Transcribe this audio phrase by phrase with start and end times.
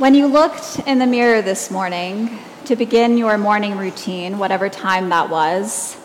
[0.00, 5.10] When you looked in the mirror this morning to begin your morning routine, whatever time
[5.10, 5.96] that was,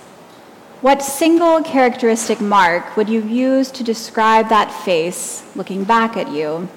[0.81, 6.67] what single characteristic mark would you use to describe that face looking back at you?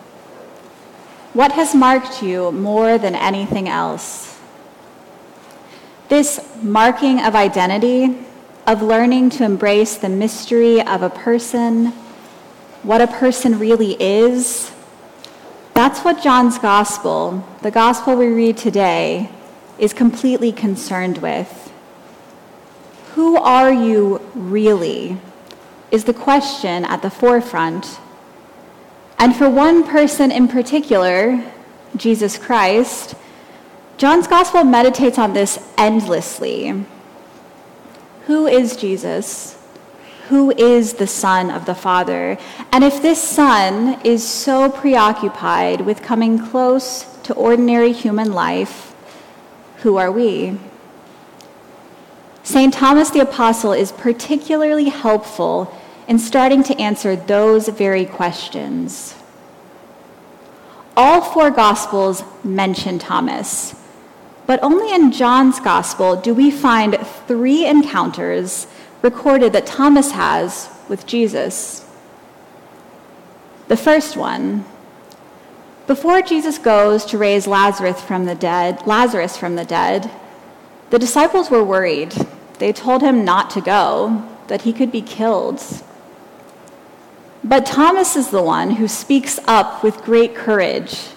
[1.33, 4.39] What has marked you more than anything else?
[6.09, 8.16] This marking of identity,
[8.64, 11.87] of learning to embrace the mystery of a person,
[12.85, 14.71] what a person really is,
[15.89, 19.31] that's what John's gospel, the gospel we read today,
[19.79, 21.72] is completely concerned with.
[23.14, 25.16] Who are you really?
[25.90, 28.00] Is the question at the forefront.
[29.18, 31.43] And for one person in particular,
[31.96, 33.14] Jesus Christ,
[33.97, 36.84] John's gospel meditates on this endlessly.
[38.27, 39.58] Who is Jesus?
[40.28, 42.36] Who is the Son of the Father.
[42.70, 48.95] And if this Son is so preoccupied with coming close to ordinary human life,
[49.78, 50.59] who are we?
[52.42, 52.72] St.
[52.72, 55.75] Thomas the Apostle is particularly helpful
[56.06, 59.14] in starting to answer those very questions.
[60.97, 63.74] All four Gospels mention Thomas,
[64.47, 68.67] but only in John's Gospel do we find three encounters
[69.02, 71.86] recorded that Thomas has with Jesus.
[73.68, 74.64] The first one,
[75.86, 80.10] before Jesus goes to raise Lazarus from the dead, Lazarus from the dead,
[80.90, 82.14] the disciples were worried.
[82.58, 85.62] They told him not to go, that he could be killed.
[87.44, 91.08] But Thomas is the one who speaks up with great courage,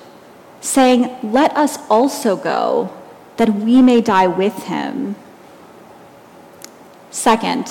[0.59, 2.93] saying, Let us also go,
[3.38, 5.16] that we may die with him.
[7.11, 7.67] Second,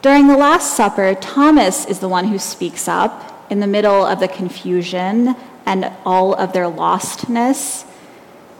[0.00, 4.18] during the Last Supper, Thomas is the one who speaks up in the middle of
[4.18, 5.36] the confusion
[5.66, 7.84] and all of their lostness.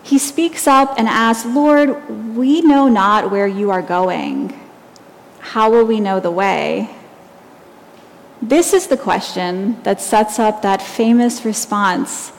[0.02, 4.58] He speaks up and asks, Lord, we know not where you are going.
[5.40, 6.94] How will we know the way?
[8.42, 12.32] This is the question that sets up that famous response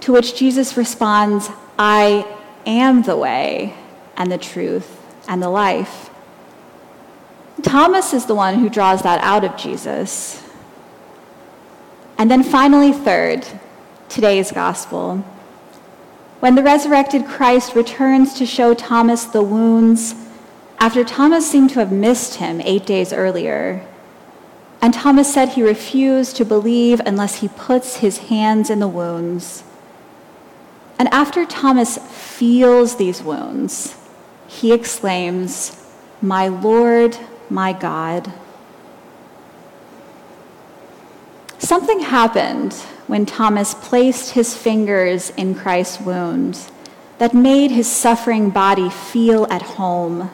[0.00, 2.24] to which Jesus responds, I
[2.64, 3.74] am the way
[4.16, 6.10] and the truth and the life.
[7.62, 10.42] Thomas is the one who draws that out of Jesus.
[12.16, 13.46] And then finally, third,
[14.08, 15.24] today's gospel.
[16.40, 20.14] When the resurrected Christ returns to show Thomas the wounds
[20.78, 23.84] after Thomas seemed to have missed him eight days earlier,
[24.80, 29.64] and Thomas said he refused to believe unless he puts his hands in the wounds.
[30.98, 33.96] And after Thomas feels these wounds,
[34.46, 35.84] he exclaims,
[36.22, 37.18] My Lord,
[37.50, 38.32] my God.
[41.58, 42.72] Something happened
[43.06, 46.70] when Thomas placed his fingers in Christ's wound
[47.18, 50.30] that made his suffering body feel at home.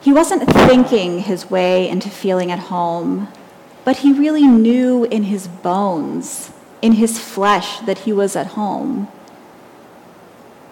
[0.00, 3.28] He wasn't thinking his way into feeling at home,
[3.84, 9.08] but he really knew in his bones, in his flesh, that he was at home.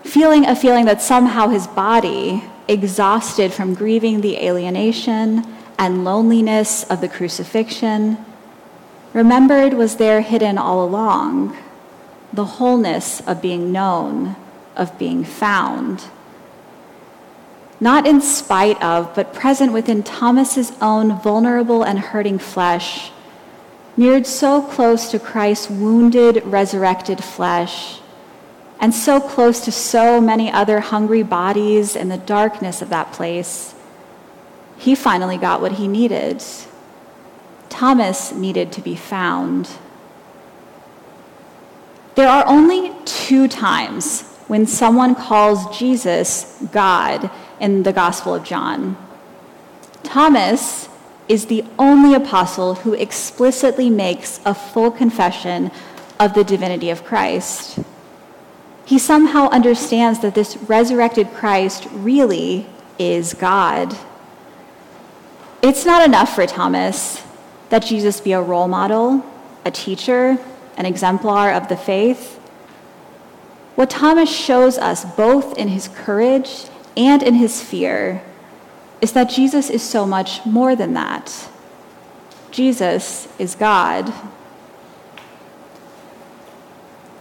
[0.05, 5.45] Feeling a feeling that somehow his body exhausted from grieving the alienation
[5.79, 8.19] and loneliness of the crucifixion,
[9.13, 11.57] remembered was there hidden all along
[12.33, 14.37] the wholeness of being known,
[14.77, 16.05] of being found.
[17.81, 23.11] Not in spite of, but present within Thomas's own vulnerable and hurting flesh,
[23.97, 28.01] mirrored so close to Christ's wounded, resurrected flesh
[28.81, 33.75] and so close to so many other hungry bodies in the darkness of that place,
[34.77, 36.43] he finally got what he needed.
[37.69, 39.69] Thomas needed to be found.
[42.15, 48.97] There are only two times when someone calls Jesus God in the Gospel of John.
[50.05, 50.89] Thomas
[51.29, 55.71] is the only apostle who explicitly makes a full confession
[56.19, 57.81] of the divinity of Christ
[58.89, 62.65] he somehow understands that this resurrected Christ really
[62.99, 63.95] is God.
[65.61, 67.23] It's not enough for Thomas
[67.69, 69.23] that Jesus be a role model,
[69.67, 70.39] a teacher,
[70.79, 72.37] an exemplar of the faith.
[73.75, 76.65] What Thomas shows us, both in his courage
[76.97, 78.23] and in his fear,
[79.03, 81.51] is that Jesus is so much more than that.
[82.51, 84.11] Jesus is God.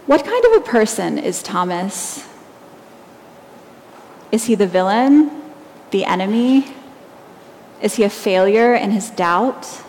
[0.08, 2.26] What kind of a person is Thomas?
[4.32, 5.30] Is he the villain,
[5.90, 6.74] the enemy?
[7.82, 9.82] Is he a failure in his doubt?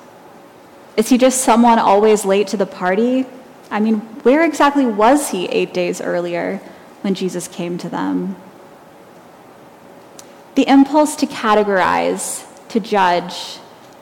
[0.98, 3.27] Is he just someone always late to the party,
[3.71, 6.60] I mean, where exactly was he eight days earlier
[7.00, 8.36] when Jesus came to them?
[10.56, 13.60] The impulse to categorize, to judge,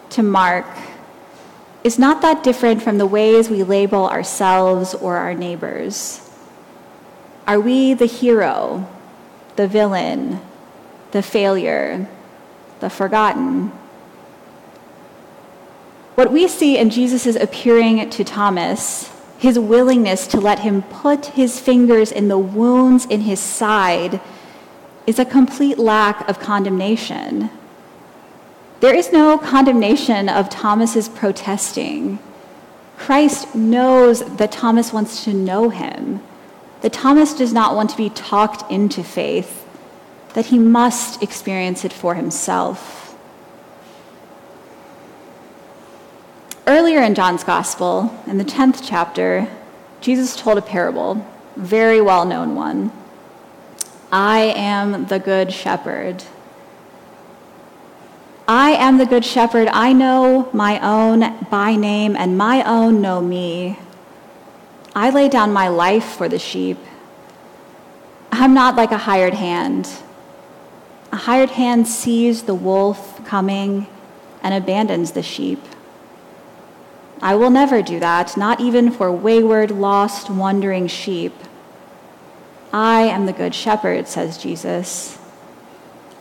[0.10, 0.66] to mark
[1.84, 6.22] is not that different from the ways we label ourselves or our neighbors.
[7.46, 8.88] Are we the hero,
[9.56, 10.42] the villain,
[11.12, 12.08] the failure,
[12.80, 13.72] the forgotten?
[16.16, 21.60] What we see in Jesus' appearing to Thomas, his willingness to let him put his
[21.60, 24.20] fingers in the wounds in his side,
[25.06, 27.50] is a complete lack of condemnation.
[28.80, 32.20] There is no condemnation of Thomas's protesting.
[32.96, 36.22] Christ knows that Thomas wants to know him,
[36.82, 39.68] that Thomas does not want to be talked into faith,
[40.34, 43.16] that he must experience it for himself.
[46.68, 49.48] Earlier in John's Gospel, in the 10th chapter,
[50.02, 51.26] Jesus told a parable,
[51.56, 52.92] a very well known one.
[54.12, 56.24] I am the good shepherd.
[58.48, 59.68] I am the good shepherd.
[59.68, 63.78] I know my own by name, and my own know me.
[64.96, 66.78] I lay down my life for the sheep.
[68.32, 69.90] I'm not like a hired hand.
[71.12, 73.88] A hired hand sees the wolf coming
[74.42, 75.62] and abandons the sheep.
[77.22, 81.34] I will never do that, not even for wayward, lost, wandering sheep.
[82.72, 85.18] I am the good shepherd, says Jesus.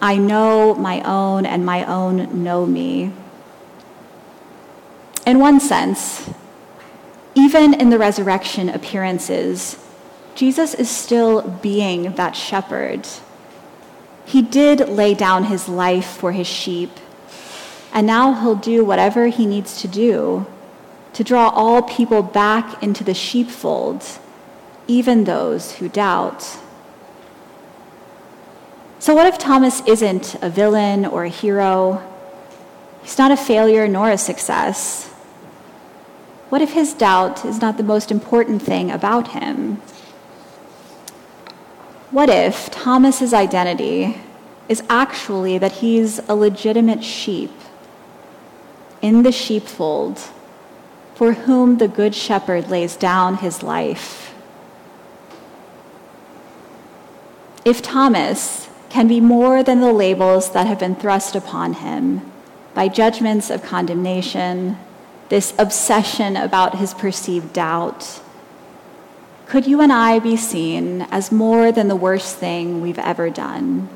[0.01, 3.13] I know my own, and my own know me.
[5.27, 6.31] In one sense,
[7.35, 9.77] even in the resurrection appearances,
[10.35, 13.09] Jesus is still being that shepherd.
[14.25, 16.91] He did lay down his life for his sheep,
[17.93, 20.47] and now he'll do whatever he needs to do
[21.15, 24.05] to draw all people back into the sheepfold,
[24.87, 26.59] even those who doubt.
[29.07, 32.03] So, what if Thomas isn't a villain or a hero?
[33.03, 35.07] He's not a failure nor a success.
[36.49, 39.77] What if his doubt is not the most important thing about him?
[42.11, 44.21] What if Thomas's identity
[44.69, 47.53] is actually that he's a legitimate sheep
[49.01, 50.19] in the sheepfold
[51.15, 54.35] for whom the Good Shepherd lays down his life?
[57.65, 62.33] If Thomas can be more than the labels that have been thrust upon him
[62.75, 64.79] by judgments of condemnation,
[65.29, 68.21] this obsession about his perceived doubt.
[69.47, 73.89] Could you and I be seen as more than the worst thing we've ever done?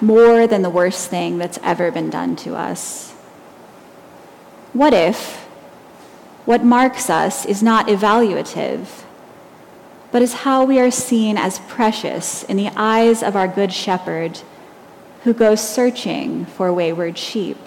[0.00, 3.12] More than the worst thing that's ever been done to us?
[4.72, 5.46] What if
[6.44, 9.05] what marks us is not evaluative?
[10.12, 14.40] But is how we are seen as precious in the eyes of our Good Shepherd
[15.24, 17.58] who goes searching for wayward sheep.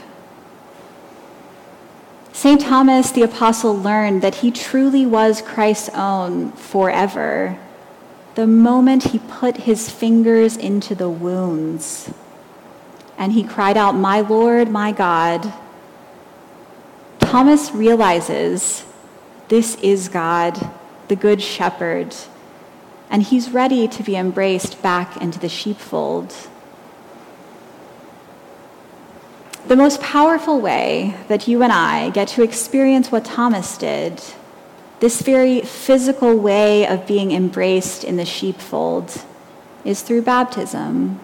[2.32, 2.62] St.
[2.62, 7.60] Thomas the Apostle learned that he truly was Christ's own forever
[8.36, 12.10] the moment he put his fingers into the wounds
[13.18, 15.54] and he cried out, My Lord, my God.
[17.20, 18.86] Thomas realizes
[19.50, 20.72] this is God,
[21.10, 22.16] the Good Shepherd
[23.10, 26.34] and he's ready to be embraced back into the sheepfold.
[29.68, 34.22] The most powerful way that you and I get to experience what Thomas did,
[35.00, 39.24] this very physical way of being embraced in the sheepfold,
[39.84, 41.20] is through baptism.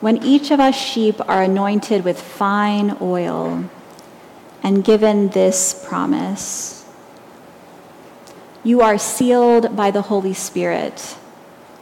[0.00, 3.68] When each of us sheep are anointed with fine oil
[4.62, 6.77] and given this promise
[8.68, 11.16] you are sealed by the Holy Spirit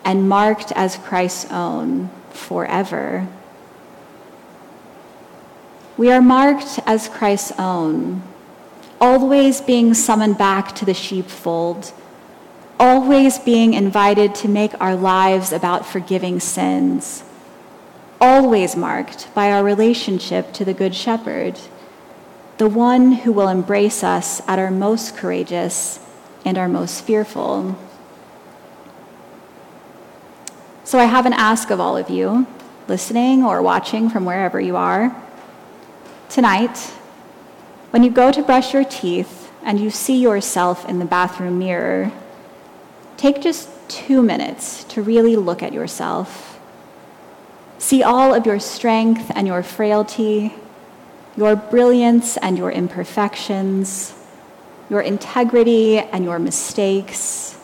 [0.04, 3.26] and marked as Christ's own forever.
[5.96, 8.22] We are marked as Christ's own,
[9.00, 11.92] always being summoned back to the sheepfold,
[12.78, 17.24] always being invited to make our lives about forgiving sins,
[18.20, 21.58] always marked by our relationship to the Good Shepherd,
[22.58, 25.98] the one who will embrace us at our most courageous
[26.46, 27.76] and are most fearful.
[30.84, 32.46] So I have an ask of all of you,
[32.86, 35.14] listening or watching from wherever you are.
[36.28, 36.78] Tonight,
[37.90, 42.12] when you go to brush your teeth and you see yourself in the bathroom mirror,
[43.16, 46.60] take just two minutes to really look at yourself.
[47.78, 50.54] See all of your strength and your frailty,
[51.36, 54.14] your brilliance and your imperfections
[54.88, 57.58] your integrity and your mistakes,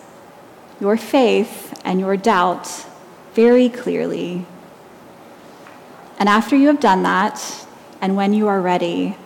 [0.80, 2.86] your faith and your doubt
[3.34, 4.46] very clearly.
[6.18, 7.66] And after you have done that,
[8.00, 9.16] and when you are ready,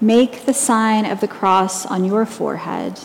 [0.00, 3.00] make the sign of the cross on your forehead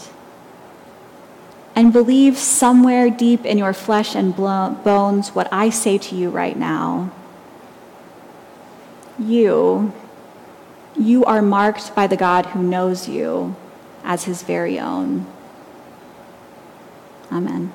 [1.76, 6.58] and believe somewhere deep in your flesh and bones what I say to you right
[6.58, 7.12] now.
[9.18, 9.94] You,
[10.98, 13.56] you are marked by the God who knows you
[14.04, 15.26] as his very own.
[17.32, 17.72] Amen.